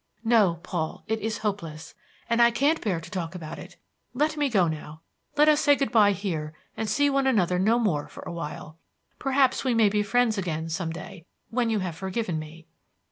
No, 0.23 0.59
Paul; 0.63 1.03
it 1.05 1.19
is 1.19 1.37
hopeless, 1.45 1.93
and 2.27 2.41
I 2.41 2.49
can't 2.49 2.81
bear 2.81 2.99
to 2.99 3.11
talk 3.11 3.35
about 3.35 3.59
it. 3.59 3.75
Let 4.15 4.35
me 4.35 4.49
go 4.49 4.67
now. 4.67 5.01
Let 5.37 5.47
us 5.47 5.61
say 5.61 5.75
good 5.75 5.91
by 5.91 6.13
here 6.13 6.55
and 6.75 6.89
see 6.89 7.07
one 7.07 7.27
another 7.27 7.59
no 7.59 7.77
more 7.77 8.07
for 8.07 8.23
a 8.23 8.33
while. 8.33 8.79
Perhaps 9.19 9.63
we 9.63 9.75
may 9.75 9.89
be 9.89 10.01
friends 10.01 10.39
again 10.39 10.69
some 10.69 10.89
day 10.89 11.23
when 11.51 11.69
you 11.69 11.81
have 11.81 11.95
forgiven 11.95 12.39
me." 12.39 12.65